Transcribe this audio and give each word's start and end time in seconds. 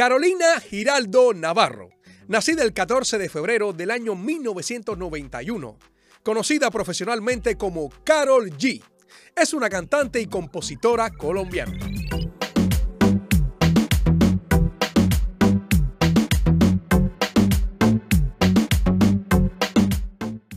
Carolina 0.00 0.58
Giraldo 0.60 1.34
Navarro, 1.34 1.90
nacida 2.26 2.62
el 2.62 2.72
14 2.72 3.18
de 3.18 3.28
febrero 3.28 3.74
del 3.74 3.90
año 3.90 4.14
1991, 4.14 5.78
conocida 6.22 6.70
profesionalmente 6.70 7.56
como 7.56 7.90
Carol 8.02 8.48
G, 8.48 8.82
es 9.36 9.52
una 9.52 9.68
cantante 9.68 10.18
y 10.18 10.24
compositora 10.24 11.10
colombiana. 11.10 11.76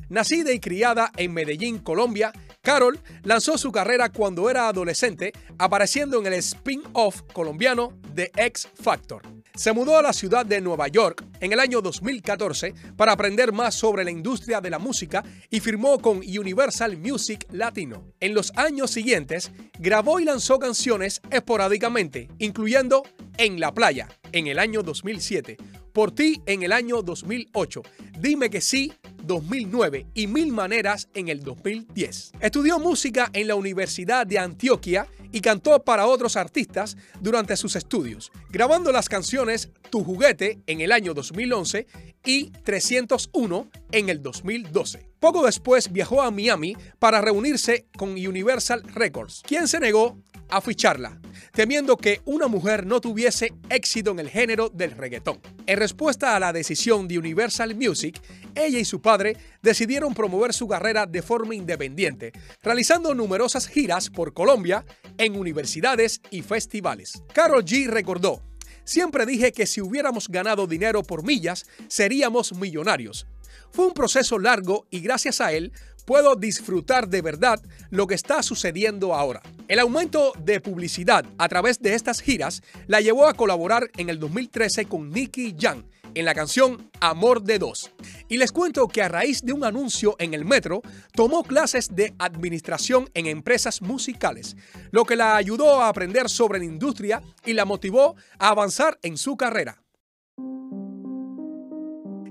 Nacida 0.08 0.54
y 0.54 0.62
criada 0.62 1.12
en 1.18 1.34
Medellín, 1.34 1.80
Colombia, 1.80 2.32
Carol 2.62 2.98
lanzó 3.24 3.58
su 3.58 3.74
carrera 3.74 4.08
cuando 4.08 4.50
era 4.50 4.70
adolescente, 4.70 5.34
apareciendo 5.58 6.18
en 6.20 6.28
el 6.28 6.34
spin-off 6.36 7.24
colombiano 7.34 8.00
The 8.16 8.32
X 8.38 8.70
Factor. 8.74 9.33
Se 9.56 9.72
mudó 9.72 10.00
a 10.00 10.02
la 10.02 10.14
ciudad 10.14 10.48
de 10.48 10.62
Nueva 10.62 10.88
York 10.88 11.24
en 11.40 11.54
el 11.54 11.60
año 11.60 11.80
2014 11.80 12.74
para 12.98 13.12
aprender 13.12 13.52
más 13.52 13.76
sobre 13.76 14.04
la 14.04 14.10
industria 14.10 14.60
de 14.62 14.72
la 14.72 14.80
música 14.80 15.24
y 15.52 15.60
firmó 15.60 16.00
con 16.00 16.18
Universal 16.18 16.98
Music 16.98 17.46
Latino. 17.52 18.04
En 18.20 18.34
los 18.34 18.52
años 18.56 18.90
siguientes, 18.90 19.52
grabó 19.78 20.20
y 20.20 20.26
lanzó 20.26 20.58
canciones 20.58 21.22
esporádicamente, 21.30 22.30
incluyendo 22.40 23.04
En 23.38 23.60
la 23.60 23.72
playa 23.76 24.10
en 24.32 24.48
el 24.48 24.58
año 24.58 24.82
2007, 24.82 25.58
Por 25.94 26.12
ti 26.12 26.42
en 26.46 26.64
el 26.64 26.72
año 26.72 27.02
2008, 27.02 27.84
Dime 28.20 28.50
que 28.50 28.62
sí 28.62 28.94
2009 29.24 30.08
y 30.14 30.28
Mil 30.28 30.52
Maneras 30.52 31.10
en 31.14 31.28
el 31.30 31.42
2010. 31.42 32.34
Estudió 32.40 32.80
música 32.80 33.30
en 33.34 33.48
la 33.48 33.56
Universidad 33.56 34.28
de 34.28 34.40
Antioquia 34.40 35.08
y 35.32 35.42
cantó 35.42 35.84
para 35.84 36.06
otros 36.06 36.38
artistas 36.38 36.96
durante 37.20 37.58
sus 37.58 37.76
estudios, 37.76 38.32
grabando 38.50 38.92
las 38.92 39.10
canciones 39.10 39.72
Tu 39.90 40.04
juguete 40.04 40.62
en 40.68 40.82
el 40.82 40.92
año 40.92 41.14
2011 41.14 41.88
y 42.24 42.52
301 42.64 43.70
en 43.92 44.10
el 44.10 44.22
2012. 44.22 45.10
Poco 45.20 45.46
después 45.46 45.92
viajó 45.92 46.22
a 46.22 46.32
Miami 46.32 46.78
para 47.00 47.20
reunirse 47.20 47.88
con 47.98 48.12
Universal 48.12 48.84
Records, 48.94 49.42
quien 49.46 49.68
se 49.68 49.80
negó 49.80 50.18
a 50.50 50.62
ficharla, 50.62 51.20
temiendo 51.54 51.98
que 51.98 52.22
una 52.26 52.48
mujer 52.48 52.86
no 52.86 53.00
tuviese 53.00 53.54
éxito 53.70 54.12
en 54.12 54.20
el 54.20 54.30
género 54.30 54.70
del 54.70 54.92
reggaetón. 54.92 55.40
En 55.68 55.78
respuesta 55.78 56.36
a 56.36 56.40
la 56.40 56.52
decisión 56.52 57.08
de 57.08 57.20
Universal 57.20 57.76
Music, 57.76 58.20
ella 58.56 58.80
y 58.80 58.86
su 58.86 59.02
padre 59.02 59.38
decidieron 59.62 60.16
promover 60.16 60.54
su 60.54 60.68
carrera 60.68 61.06
de 61.06 61.22
forma 61.22 61.54
independiente, 61.54 62.34
realizando 62.64 63.14
numerosas 63.14 63.68
giras 63.68 64.10
por 64.10 64.34
Colombia 64.34 64.84
en 65.18 65.38
universidades 65.38 66.22
y 66.32 66.42
festivales. 66.42 67.22
Carol 67.34 67.64
G 67.64 67.88
recordó, 67.88 68.42
Siempre 68.84 69.26
dije 69.26 69.54
que 69.54 69.66
si 69.66 69.80
hubiéramos 69.80 70.28
ganado 70.28 70.68
dinero 70.68 71.04
por 71.04 71.24
millas, 71.24 71.66
seríamos 71.88 72.54
millonarios. 72.54 73.28
Fue 73.72 73.88
un 73.88 73.94
proceso 73.94 74.38
largo 74.38 74.86
y 74.90 75.00
gracias 75.00 75.40
a 75.40 75.54
él 75.54 75.72
puedo 76.06 76.36
disfrutar 76.36 77.08
de 77.08 77.22
verdad 77.22 77.62
lo 77.90 78.08
que 78.08 78.16
está 78.16 78.44
sucediendo 78.44 79.14
ahora. 79.14 79.42
El 79.68 79.80
aumento 79.80 80.34
de 80.40 80.60
publicidad 80.60 81.26
a 81.38 81.48
través 81.48 81.80
de 81.80 81.96
estas 81.96 82.22
giras 82.22 82.62
la 82.88 83.02
llevó 83.02 83.28
a 83.28 83.34
colaborar 83.34 83.90
en 83.98 84.10
el 84.10 84.20
2013 84.20 84.86
con 84.86 85.10
Nicky 85.10 85.56
Jam 85.60 85.84
en 86.16 86.26
la 86.26 86.36
canción 86.36 86.92
Amor 87.00 87.44
de 87.44 87.60
Dos. 87.60 87.92
Y 88.28 88.38
les 88.38 88.52
cuento 88.52 88.88
que 88.88 89.02
a 89.02 89.10
raíz 89.10 89.42
de 89.42 89.54
un 89.54 89.64
anuncio 89.64 90.16
en 90.20 90.34
el 90.34 90.46
metro, 90.46 90.82
tomó 91.14 91.44
clases 91.44 91.96
de 91.96 92.14
administración 92.20 93.10
en 93.14 93.28
empresas 93.28 93.82
musicales, 93.82 94.56
lo 94.92 95.06
que 95.06 95.16
la 95.16 95.36
ayudó 95.36 95.82
a 95.82 95.90
aprender 95.90 96.30
sobre 96.30 96.60
la 96.60 96.66
industria 96.66 97.22
y 97.46 97.54
la 97.54 97.66
motivó 97.66 98.16
a 98.40 98.50
avanzar 98.50 99.00
en 99.02 99.18
su 99.18 99.38
carrera. 99.38 99.83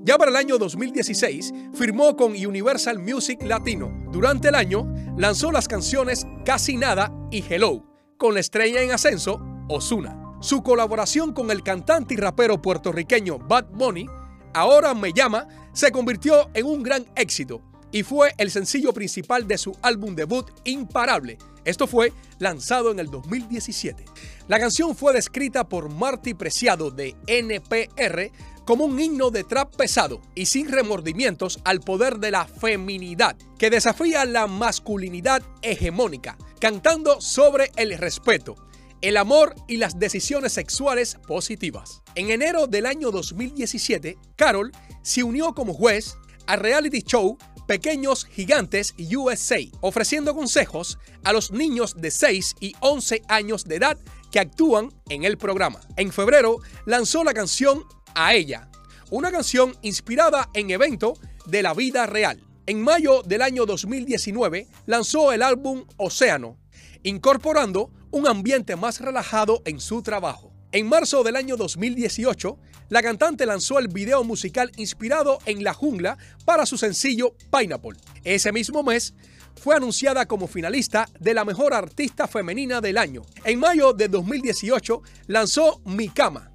Ya 0.04 0.18
para 0.18 0.32
el 0.32 0.36
año 0.36 0.58
2016 0.58 1.54
firmó 1.74 2.16
con 2.16 2.32
Universal 2.32 2.98
Music 2.98 3.40
Latino. 3.44 3.92
Durante 4.10 4.48
el 4.48 4.56
año 4.56 4.92
lanzó 5.16 5.52
las 5.52 5.68
canciones 5.68 6.26
Casi 6.44 6.76
Nada 6.76 7.12
y 7.30 7.44
Hello, 7.48 7.84
con 8.18 8.34
la 8.34 8.40
estrella 8.40 8.82
en 8.82 8.90
ascenso, 8.90 9.40
Osuna. 9.68 10.18
Su 10.40 10.64
colaboración 10.64 11.32
con 11.32 11.52
el 11.52 11.62
cantante 11.62 12.14
y 12.14 12.16
rapero 12.16 12.60
puertorriqueño 12.60 13.38
Bad 13.38 13.66
Bunny, 13.70 14.06
Ahora 14.54 14.92
Me 14.92 15.12
Llama, 15.12 15.46
se 15.72 15.92
convirtió 15.92 16.50
en 16.52 16.66
un 16.66 16.82
gran 16.82 17.06
éxito 17.14 17.62
y 17.92 18.02
fue 18.02 18.32
el 18.38 18.50
sencillo 18.50 18.92
principal 18.92 19.46
de 19.46 19.56
su 19.56 19.76
álbum 19.82 20.16
debut 20.16 20.50
Imparable. 20.64 21.38
Esto 21.64 21.86
fue 21.86 22.12
lanzado 22.40 22.90
en 22.90 22.98
el 22.98 23.08
2017. 23.08 24.04
La 24.48 24.58
canción 24.58 24.96
fue 24.96 25.12
descrita 25.12 25.68
por 25.68 25.90
Marty 25.90 26.34
Preciado 26.34 26.90
de 26.90 27.14
NPR 27.28 28.32
como 28.64 28.84
un 28.84 28.98
himno 28.98 29.30
de 29.30 29.44
trap 29.44 29.74
pesado 29.76 30.20
y 30.34 30.46
sin 30.46 30.70
remordimientos 30.70 31.60
al 31.64 31.80
poder 31.80 32.18
de 32.18 32.30
la 32.30 32.46
feminidad, 32.46 33.36
que 33.58 33.70
desafía 33.70 34.24
la 34.24 34.46
masculinidad 34.46 35.42
hegemónica, 35.62 36.36
cantando 36.60 37.20
sobre 37.20 37.72
el 37.76 37.96
respeto, 37.98 38.56
el 39.00 39.16
amor 39.16 39.54
y 39.66 39.76
las 39.78 39.98
decisiones 39.98 40.52
sexuales 40.52 41.16
positivas. 41.26 42.02
En 42.14 42.30
enero 42.30 42.66
del 42.66 42.86
año 42.86 43.10
2017, 43.10 44.16
Carol 44.36 44.72
se 45.02 45.22
unió 45.24 45.54
como 45.54 45.74
juez 45.74 46.16
al 46.46 46.60
reality 46.60 47.02
show 47.02 47.36
Pequeños 47.66 48.26
Gigantes 48.26 48.94
USA, 48.98 49.58
ofreciendo 49.80 50.34
consejos 50.34 50.98
a 51.24 51.32
los 51.32 51.52
niños 51.52 51.94
de 51.96 52.10
6 52.10 52.56
y 52.60 52.74
11 52.80 53.22
años 53.28 53.64
de 53.64 53.76
edad 53.76 53.98
que 54.30 54.40
actúan 54.40 54.92
en 55.08 55.24
el 55.24 55.38
programa. 55.38 55.80
En 55.96 56.12
febrero 56.12 56.58
lanzó 56.86 57.22
la 57.22 57.34
canción 57.34 57.84
a 58.14 58.34
ella, 58.34 58.68
una 59.10 59.30
canción 59.30 59.76
inspirada 59.82 60.48
en 60.54 60.70
evento 60.70 61.14
de 61.46 61.62
la 61.62 61.74
vida 61.74 62.06
real. 62.06 62.42
En 62.66 62.80
mayo 62.82 63.22
del 63.22 63.42
año 63.42 63.66
2019 63.66 64.68
lanzó 64.86 65.32
el 65.32 65.42
álbum 65.42 65.84
Océano, 65.96 66.58
incorporando 67.02 67.90
un 68.10 68.26
ambiente 68.26 68.76
más 68.76 69.00
relajado 69.00 69.62
en 69.64 69.80
su 69.80 70.02
trabajo. 70.02 70.52
En 70.70 70.88
marzo 70.88 71.22
del 71.22 71.36
año 71.36 71.56
2018, 71.56 72.58
la 72.88 73.02
cantante 73.02 73.46
lanzó 73.46 73.78
el 73.78 73.88
video 73.88 74.24
musical 74.24 74.70
inspirado 74.76 75.38
en 75.44 75.64
la 75.64 75.74
jungla 75.74 76.16
para 76.44 76.66
su 76.66 76.78
sencillo 76.78 77.34
Pineapple. 77.50 77.98
Ese 78.24 78.52
mismo 78.52 78.82
mes, 78.82 79.14
fue 79.56 79.76
anunciada 79.76 80.26
como 80.26 80.46
finalista 80.46 81.08
de 81.20 81.34
la 81.34 81.44
mejor 81.44 81.74
artista 81.74 82.26
femenina 82.26 82.80
del 82.80 82.98
año. 82.98 83.22
En 83.44 83.58
mayo 83.58 83.92
de 83.92 84.08
2018 84.08 85.02
lanzó 85.26 85.80
Mi 85.84 86.08
Cama, 86.08 86.51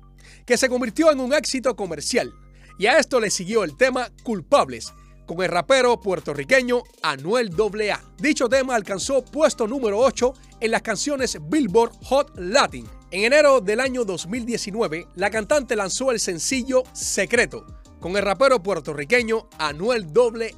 que 0.48 0.58
se 0.58 0.70
convirtió 0.70 1.12
en 1.12 1.20
un 1.20 1.34
éxito 1.34 1.76
comercial. 1.76 2.34
Y 2.80 2.88
a 2.88 2.98
esto 2.98 3.20
le 3.20 3.30
siguió 3.30 3.64
el 3.64 3.76
tema 3.76 4.10
Culpables, 4.24 4.94
con 5.26 5.44
el 5.44 5.50
rapero 5.50 6.00
puertorriqueño 6.00 6.84
Anuel 7.04 7.52
AA. 7.52 8.02
Dicho 8.18 8.48
tema 8.48 8.74
alcanzó 8.74 9.24
puesto 9.26 9.68
número 9.68 10.00
8 10.00 10.34
en 10.62 10.72
las 10.72 10.82
canciones 10.82 11.38
Billboard 11.50 11.92
Hot 12.06 12.32
Latin. 12.38 12.88
En 13.12 13.26
enero 13.26 13.60
del 13.60 13.82
año 13.82 14.06
2019, 14.06 15.08
la 15.16 15.30
cantante 15.30 15.76
lanzó 15.76 16.12
el 16.12 16.20
sencillo 16.20 16.84
Secreto, 16.94 17.66
con 18.00 18.16
el 18.16 18.24
rapero 18.24 18.64
puertorriqueño 18.64 19.50
Anuel 19.58 20.08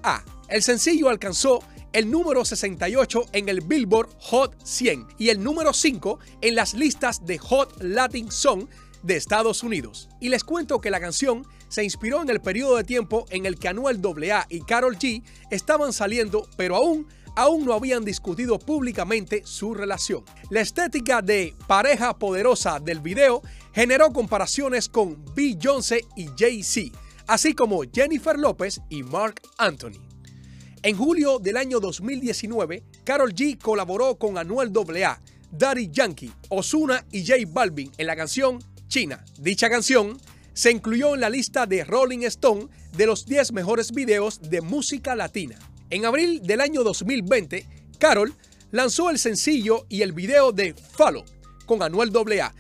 AA. 0.04 0.24
El 0.50 0.62
sencillo 0.62 1.10
alcanzó 1.10 1.64
el 1.94 2.12
número 2.12 2.46
68 2.46 3.26
en 3.34 3.50
el 3.50 3.62
Billboard 3.62 4.10
Hot 4.20 4.56
100 4.64 5.08
y 5.18 5.30
el 5.30 5.44
número 5.44 5.74
5 5.74 6.20
en 6.42 6.54
las 6.54 6.76
listas 6.76 7.26
de 7.26 7.40
Hot 7.40 7.82
Latin 7.82 8.32
Song 8.32 8.68
de 9.04 9.16
Estados 9.16 9.64
Unidos. 9.64 10.10
Y 10.20 10.30
les 10.30 10.44
cuento 10.44 10.82
que 10.82 10.92
la 10.92 11.00
canción 11.00 11.46
se 11.68 11.84
inspiró 11.84 12.22
en 12.22 12.30
el 12.30 12.42
periodo 12.42 12.78
de 12.78 12.84
tiempo 12.84 13.26
en 13.30 13.46
el 13.46 13.58
que 13.58 13.68
Anuel 13.68 14.02
AA 14.04 14.48
y 14.50 14.62
Carol 14.62 14.98
G 14.98 15.24
estaban 15.52 15.94
saliendo, 15.94 16.48
pero 16.58 16.76
aún 16.76 17.08
aún 17.36 17.66
no 17.66 17.74
habían 17.74 18.04
discutido 18.04 18.60
públicamente 18.60 19.44
su 19.46 19.74
relación. 19.74 20.24
La 20.50 20.62
estética 20.62 21.22
de 21.22 21.56
pareja 21.68 22.18
poderosa 22.18 22.80
del 22.80 23.00
video 23.00 23.42
generó 23.74 24.12
comparaciones 24.12 24.90
con 24.90 25.24
Beyoncé 25.36 26.06
y 26.16 26.28
Jay-Z, 26.38 26.98
así 27.28 27.54
como 27.54 27.84
Jennifer 27.94 28.38
López 28.38 28.82
y 28.90 29.04
Mark 29.04 29.42
Anthony. 29.58 30.02
En 30.82 30.98
julio 30.98 31.40
del 31.40 31.58
año 31.58 31.80
2019, 31.80 32.84
Carol 33.04 33.34
G 33.34 33.58
colaboró 33.58 34.16
con 34.16 34.38
Anuel 34.38 34.72
AA, 34.76 35.22
Daddy 35.52 35.90
Yankee, 35.92 36.32
Ozuna 36.50 37.06
y 37.12 37.26
J 37.26 37.44
Balvin 37.48 37.92
en 37.98 38.08
la 38.08 38.16
canción 38.16 38.60
China. 38.90 39.24
Dicha 39.38 39.70
canción 39.70 40.20
se 40.54 40.72
incluyó 40.72 41.16
en 41.16 41.22
la 41.22 41.30
lista 41.30 41.66
de 41.66 41.86
Rolling 41.86 42.24
Stone 42.24 42.68
de 42.92 43.06
los 43.06 43.26
10 43.26 43.54
mejores 43.54 43.94
videos 43.94 44.42
de 44.42 44.60
música 44.60 45.16
latina. 45.16 45.58
En 45.90 46.06
abril 46.06 46.42
del 46.44 46.60
año 46.60 46.84
2020, 46.84 47.66
Carol 47.98 48.34
lanzó 48.72 49.10
el 49.10 49.20
sencillo 49.20 49.86
y 49.88 50.02
el 50.02 50.12
video 50.12 50.52
de 50.52 50.74
Follow 50.74 51.24
con 51.66 51.82
Anuel 51.82 52.12
AA, 52.16 52.54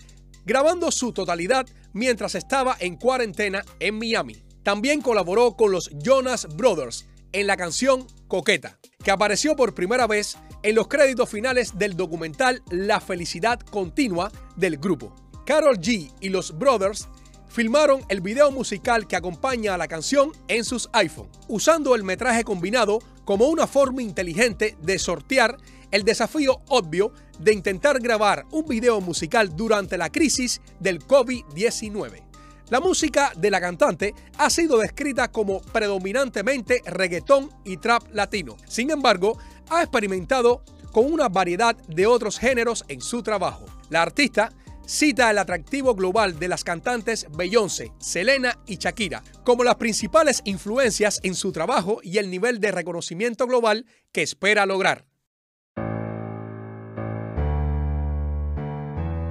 grabando 0.45 0.91
su 0.91 1.11
totalidad 1.11 1.67
mientras 1.93 2.35
estaba 2.35 2.77
en 2.79 2.95
cuarentena 2.95 3.63
en 3.79 3.97
Miami. 3.97 4.37
También 4.63 5.01
colaboró 5.01 5.55
con 5.57 5.71
los 5.71 5.89
Jonas 6.01 6.47
Brothers 6.55 7.07
en 7.31 7.47
la 7.47 7.57
canción 7.57 8.07
Coqueta, 8.27 8.79
que 9.03 9.11
apareció 9.11 9.55
por 9.55 9.73
primera 9.73 10.07
vez 10.07 10.37
en 10.63 10.75
los 10.75 10.87
créditos 10.87 11.29
finales 11.29 11.77
del 11.77 11.95
documental 11.95 12.61
La 12.69 12.99
felicidad 12.99 13.59
continua 13.59 14.31
del 14.55 14.77
grupo. 14.77 15.28
Carol 15.49 15.79
G 15.79 16.11
y 16.19 16.29
los 16.29 16.55
Brothers 16.55 17.07
filmaron 17.47 18.03
el 18.07 18.21
video 18.21 18.51
musical 18.51 19.07
que 19.07 19.15
acompaña 19.15 19.73
a 19.73 19.79
la 19.79 19.87
canción 19.87 20.31
en 20.47 20.63
sus 20.63 20.87
iPhone, 20.93 21.27
usando 21.47 21.95
el 21.95 22.03
metraje 22.03 22.43
combinado 22.43 22.99
como 23.25 23.47
una 23.47 23.65
forma 23.65 24.03
inteligente 24.03 24.77
de 24.79 24.99
sortear 24.99 25.57
el 25.89 26.03
desafío 26.03 26.61
obvio 26.67 27.13
de 27.39 27.53
intentar 27.53 27.99
grabar 27.99 28.45
un 28.51 28.67
video 28.67 29.01
musical 29.01 29.55
durante 29.55 29.97
la 29.97 30.11
crisis 30.11 30.61
del 30.79 30.99
COVID-19. 30.99 32.21
La 32.69 32.79
música 32.79 33.33
de 33.35 33.49
la 33.49 33.59
cantante 33.59 34.13
ha 34.37 34.51
sido 34.51 34.77
descrita 34.77 35.31
como 35.31 35.61
predominantemente 35.61 36.83
reggaetón 36.85 37.49
y 37.65 37.77
trap 37.77 38.03
latino. 38.13 38.55
Sin 38.67 38.91
embargo, 38.91 39.39
ha 39.71 39.81
experimentado 39.81 40.61
con 40.91 41.11
una 41.11 41.27
variedad 41.27 41.75
de 41.87 42.05
otros 42.05 42.37
géneros 42.37 42.85
en 42.87 43.01
su 43.01 43.23
trabajo. 43.23 43.65
La 43.89 44.03
artista 44.03 44.53
cita 44.89 45.29
el 45.29 45.37
atractivo 45.37 45.93
global 45.93 46.39
de 46.39 46.47
las 46.47 46.63
cantantes 46.63 47.27
Beyoncé, 47.37 47.93
Selena 47.99 48.57
y 48.65 48.77
Shakira 48.77 49.21
como 49.43 49.63
las 49.63 49.75
principales 49.75 50.41
influencias 50.45 51.19
en 51.21 51.35
su 51.35 51.51
trabajo 51.51 51.99
y 52.01 52.17
el 52.17 52.31
nivel 52.31 52.59
de 52.59 52.71
reconocimiento 52.71 53.45
global 53.45 53.85
que 54.11 54.23
espera 54.23 54.65
lograr. 54.65 55.05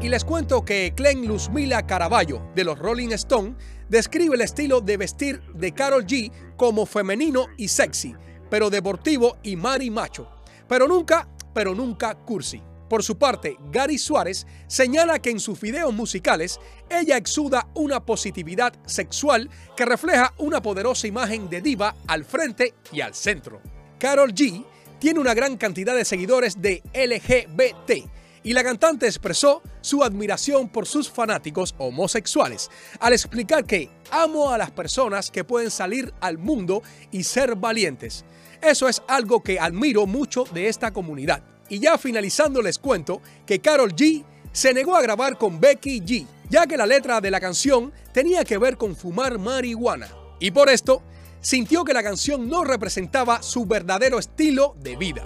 Y 0.00 0.08
les 0.08 0.24
cuento 0.24 0.64
que 0.64 0.94
Glenn 0.96 1.26
Luzmila 1.26 1.84
Caraballo 1.84 2.40
de 2.54 2.62
los 2.62 2.78
Rolling 2.78 3.10
Stone 3.10 3.56
describe 3.88 4.36
el 4.36 4.42
estilo 4.42 4.80
de 4.80 4.96
vestir 4.96 5.42
de 5.54 5.72
Carol 5.72 6.06
G 6.06 6.30
como 6.56 6.86
femenino 6.86 7.46
y 7.56 7.66
sexy, 7.66 8.14
pero 8.48 8.70
deportivo 8.70 9.38
y 9.42 9.56
mari 9.56 9.90
macho, 9.90 10.30
pero 10.68 10.86
nunca, 10.86 11.28
pero 11.52 11.74
nunca 11.74 12.14
cursi. 12.14 12.62
Por 12.88 13.02
su 13.02 13.18
parte, 13.18 13.56
Gary 13.70 13.98
Suárez 13.98 14.46
señala 14.66 15.18
que 15.18 15.30
en 15.30 15.40
sus 15.40 15.60
videos 15.60 15.92
musicales 15.92 16.58
ella 16.88 17.16
exuda 17.16 17.68
una 17.74 18.04
positividad 18.04 18.72
sexual 18.86 19.50
que 19.76 19.84
refleja 19.84 20.32
una 20.38 20.62
poderosa 20.62 21.06
imagen 21.06 21.50
de 21.50 21.60
diva 21.60 21.94
al 22.06 22.24
frente 22.24 22.74
y 22.90 23.02
al 23.02 23.14
centro. 23.14 23.60
Carol 23.98 24.32
G 24.32 24.64
tiene 24.98 25.20
una 25.20 25.34
gran 25.34 25.56
cantidad 25.56 25.94
de 25.94 26.04
seguidores 26.04 26.60
de 26.60 26.82
LGBT 26.94 28.08
y 28.42 28.52
la 28.52 28.64
cantante 28.64 29.06
expresó 29.06 29.62
su 29.82 30.02
admiración 30.02 30.68
por 30.68 30.86
sus 30.86 31.10
fanáticos 31.10 31.74
homosexuales 31.78 32.70
al 33.00 33.12
explicar 33.12 33.64
que 33.64 33.90
amo 34.10 34.50
a 34.50 34.58
las 34.58 34.70
personas 34.70 35.30
que 35.30 35.44
pueden 35.44 35.70
salir 35.70 36.14
al 36.20 36.38
mundo 36.38 36.82
y 37.10 37.24
ser 37.24 37.56
valientes. 37.56 38.24
Eso 38.62 38.88
es 38.88 39.02
algo 39.06 39.42
que 39.42 39.60
admiro 39.60 40.06
mucho 40.06 40.44
de 40.44 40.68
esta 40.68 40.92
comunidad. 40.92 41.42
Y 41.68 41.80
ya 41.80 41.98
finalizando 41.98 42.62
les 42.62 42.78
cuento 42.78 43.20
que 43.46 43.60
Carol 43.60 43.94
G 43.94 44.24
se 44.52 44.72
negó 44.72 44.96
a 44.96 45.02
grabar 45.02 45.36
con 45.36 45.60
Becky 45.60 46.00
G, 46.00 46.26
ya 46.48 46.66
que 46.66 46.76
la 46.76 46.86
letra 46.86 47.20
de 47.20 47.30
la 47.30 47.40
canción 47.40 47.92
tenía 48.12 48.44
que 48.44 48.58
ver 48.58 48.76
con 48.76 48.96
fumar 48.96 49.38
marihuana. 49.38 50.08
Y 50.40 50.50
por 50.50 50.70
esto, 50.70 51.02
sintió 51.40 51.84
que 51.84 51.92
la 51.92 52.02
canción 52.02 52.48
no 52.48 52.64
representaba 52.64 53.42
su 53.42 53.66
verdadero 53.66 54.18
estilo 54.18 54.74
de 54.80 54.96
vida. 54.96 55.22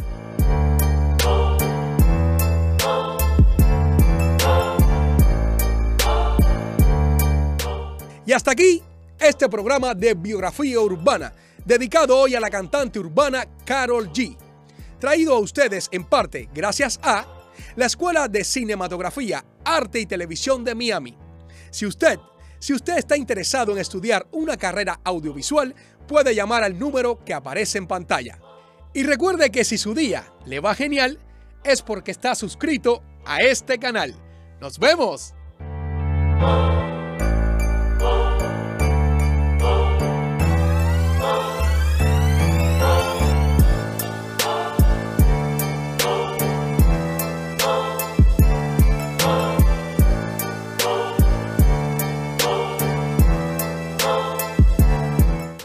Y 8.27 8.33
hasta 8.33 8.53
aquí 8.53 8.83
este 9.19 9.49
programa 9.49 9.95
de 9.95 10.15
biografía 10.15 10.81
urbana, 10.81 11.33
dedicado 11.65 12.19
hoy 12.19 12.35
a 12.35 12.41
la 12.41 12.51
cantante 12.51 12.99
urbana 12.99 13.47
Carol 13.65 14.11
G 14.13 14.37
traído 15.03 15.35
a 15.35 15.41
ustedes 15.41 15.89
en 15.91 16.05
parte 16.05 16.49
gracias 16.55 17.01
a 17.03 17.27
la 17.75 17.87
Escuela 17.87 18.29
de 18.29 18.45
Cinematografía, 18.45 19.45
Arte 19.65 19.99
y 19.99 20.07
Televisión 20.07 20.63
de 20.63 20.77
Miami. 20.77 21.19
Si 21.73 21.87
usted, 21.87 22.21
si 22.61 22.73
usted 22.73 22.99
está 22.99 23.17
interesado 23.17 23.73
en 23.73 23.79
estudiar 23.79 24.29
una 24.31 24.57
carrera 24.57 25.01
audiovisual, 25.03 25.75
puede 26.07 26.37
llamar 26.37 26.63
al 26.63 26.79
número 26.79 27.19
que 27.25 27.35
aparece 27.35 27.79
en 27.79 27.89
pantalla. 27.89 28.39
Y 28.95 29.03
recuerde 29.03 29.51
que 29.51 29.65
si 29.65 29.77
su 29.77 29.93
día 29.93 30.33
le 30.47 30.61
va 30.61 30.73
genial, 30.77 31.19
es 31.65 31.83
porque 31.83 32.13
está 32.13 32.37
suscrito 32.37 33.03
a 33.25 33.39
este 33.39 33.79
canal. 33.79 34.15
¡Nos 34.61 34.79
vemos! 34.79 35.35